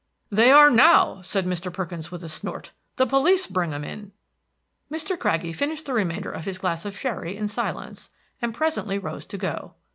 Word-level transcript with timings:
"They 0.31 0.51
are 0.51 0.71
now," 0.71 1.21
said 1.21 1.45
Mr. 1.45 1.71
Perkins, 1.71 2.09
with 2.09 2.23
a 2.23 2.27
snort, 2.27 2.71
"the 2.95 3.05
police 3.05 3.45
bring 3.45 3.71
'em 3.71 3.83
it." 3.83 4.09
Mr. 4.91 5.15
Craggie 5.15 5.53
finished 5.53 5.85
the 5.85 5.93
remainder 5.93 6.31
of 6.31 6.45
his 6.45 6.57
glass 6.57 6.85
of 6.85 6.97
sherry 6.97 7.37
in 7.37 7.47
silence, 7.47 8.09
and 8.41 8.51
presently 8.51 8.97
rose 8.97 9.27
to 9.27 9.37
go. 9.37 9.75